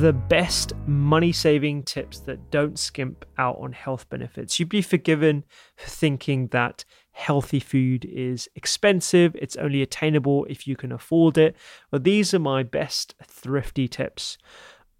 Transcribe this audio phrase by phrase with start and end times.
[0.00, 4.58] the best money saving tips that don't skimp out on health benefits.
[4.58, 5.44] You'd be forgiven
[5.76, 11.54] for thinking that healthy food is expensive, it's only attainable if you can afford it.
[11.90, 14.38] But these are my best thrifty tips.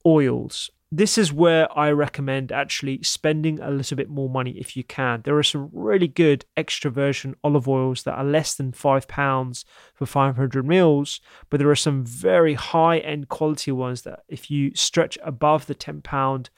[0.05, 4.83] Oils this is where I recommend actually spending a little bit more money if you
[4.83, 5.23] can.
[5.23, 9.65] There are some really good extra virgin olive oils that are less than five pounds
[9.95, 14.75] for 500 mils, but there are some very high end quality ones that if you
[14.75, 16.51] stretch above the 10 pound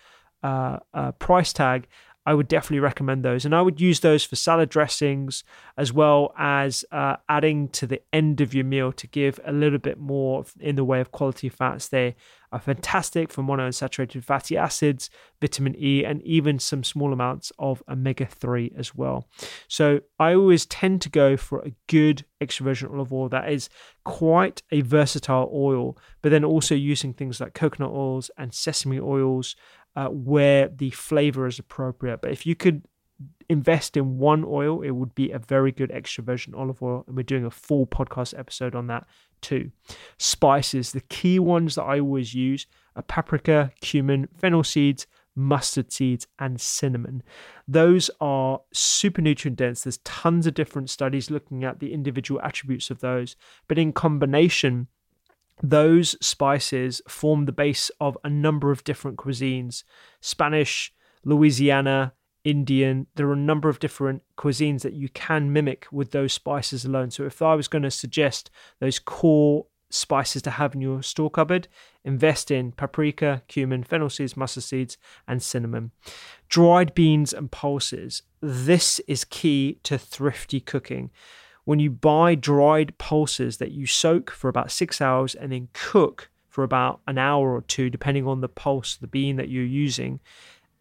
[0.42, 1.86] uh, uh, price tag,
[2.24, 3.44] I would definitely recommend those.
[3.44, 5.42] And I would use those for salad dressings
[5.76, 9.78] as well as uh, adding to the end of your meal to give a little
[9.78, 11.88] bit more in the way of quality fats.
[11.88, 12.14] They
[12.52, 15.10] are fantastic for monounsaturated fatty acids,
[15.40, 19.26] vitamin E, and even some small amounts of omega 3 as well.
[19.68, 23.70] So I always tend to go for a good extra virgin olive oil that is
[24.04, 29.56] quite a versatile oil, but then also using things like coconut oils and sesame oils
[29.96, 32.20] uh, where the flavor is appropriate.
[32.22, 32.86] But if you could
[33.48, 37.04] invest in one oil, it would be a very good extra virgin olive oil.
[37.06, 39.06] And we're doing a full podcast episode on that
[39.40, 39.70] too.
[40.18, 42.66] Spices, the key ones that I always use
[42.96, 47.22] are paprika, cumin, fennel seeds, mustard seeds, and cinnamon.
[47.66, 49.82] Those are super nutrient dense.
[49.82, 53.36] There's tons of different studies looking at the individual attributes of those,
[53.68, 54.88] but in combination,
[55.60, 59.84] those spices form the base of a number of different cuisines
[60.20, 60.92] Spanish,
[61.24, 62.12] Louisiana,
[62.44, 63.06] Indian.
[63.14, 67.10] There are a number of different cuisines that you can mimic with those spices alone.
[67.10, 71.30] So, if I was going to suggest those core spices to have in your store
[71.30, 71.68] cupboard,
[72.04, 74.96] invest in paprika, cumin, fennel seeds, mustard seeds,
[75.28, 75.92] and cinnamon.
[76.48, 78.22] Dried beans and pulses.
[78.40, 81.10] This is key to thrifty cooking
[81.64, 86.30] when you buy dried pulses that you soak for about six hours and then cook
[86.48, 90.20] for about an hour or two, depending on the pulse, the bean that you're using,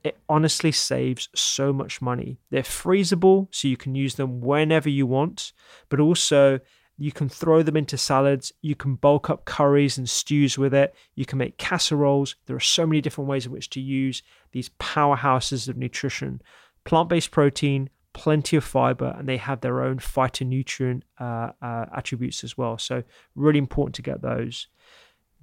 [0.04, 2.40] it honestly saves so much money.
[2.50, 5.54] They're freezable, so you can use them whenever you want,
[5.90, 6.60] but also
[6.98, 8.52] you can throw them into salads.
[8.62, 10.94] You can bulk up curries and stews with it.
[11.16, 12.36] You can make casseroles.
[12.46, 14.22] There are so many different ways in which to use
[14.52, 16.42] these powerhouses of nutrition.
[16.84, 22.44] Plant based protein, plenty of fiber, and they have their own phytonutrient uh, uh, attributes
[22.44, 22.78] as well.
[22.78, 23.04] So,
[23.36, 24.68] really important to get those.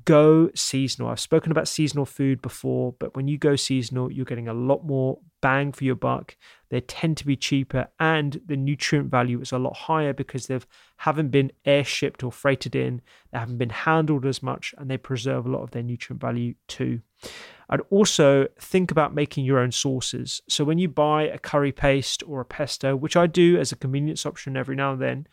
[0.08, 1.10] Go seasonal.
[1.10, 4.82] I've spoken about seasonal food before, but when you go seasonal, you're getting a lot
[4.82, 6.34] more bang for your buck.
[6.70, 10.66] They tend to be cheaper, and the nutrient value is a lot higher because they've
[10.96, 13.02] haven't been air shipped or freighted in.
[13.32, 16.54] They haven't been handled as much, and they preserve a lot of their nutrient value
[16.68, 17.02] too.
[17.68, 20.40] I'd also think about making your own sauces.
[20.48, 23.76] So when you buy a curry paste or a pesto, which I do as a
[23.76, 25.26] convenience option every now and then,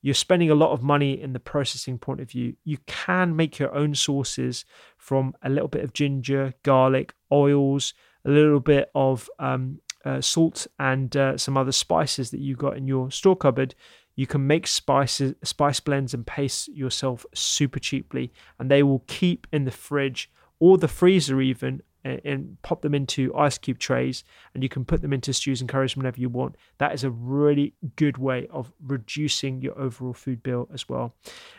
[0.00, 2.54] you're spending a lot of money in the processing point of view.
[2.64, 4.64] You can make your own sauces
[4.96, 10.66] from a little bit of ginger, garlic, oils, a little bit of um, uh, salt,
[10.78, 13.74] and uh, some other spices that you've got in your store cupboard.
[14.14, 19.46] You can make spices, spice blends and paste yourself super cheaply, and they will keep
[19.52, 20.30] in the fridge
[20.60, 24.24] or the freezer even and, and, pop them into ice cube trays,
[24.54, 26.56] and you can put them into stews and curries whenever you want.
[26.78, 31.14] That is a really good way of reducing your overall food bill as well.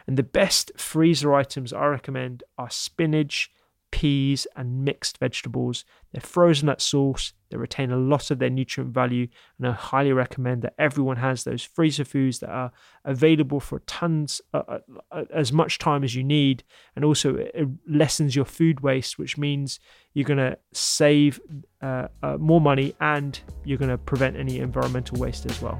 [0.08, 3.52] And the best freezer items I recommend are spinach,
[3.92, 5.86] peas, and mixed vegetables.
[6.12, 9.28] They're frozen at source, they retain a lot of their nutrient value,
[9.58, 12.72] and I highly recommend that everyone has those freezer foods that are
[13.06, 14.80] available for tons, uh, uh,
[15.12, 16.64] uh as much time as you need,
[16.96, 19.80] and also it lessens your food waste, which means
[20.14, 21.40] you're going to save
[21.82, 25.80] uh, uh, more money and you're going to prevent any environmental waste as well.